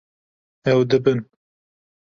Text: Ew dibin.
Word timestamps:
Ew 0.71 0.79
dibin. 0.89 1.19